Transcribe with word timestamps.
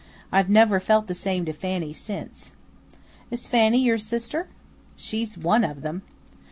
I've 0.31 0.49
never 0.49 0.79
felt 0.79 1.05
the 1.05 1.13
same 1.13 1.45
to 1.45 1.53
Fanny 1.53 1.93
since." 1.93 2.53
"Is 3.29 3.45
Fanny 3.47 3.77
your 3.77 3.99
sister?" 3.99 4.47
"She's 4.95 5.37
one 5.37 5.63
of 5.63 5.83
them." 5.83 6.01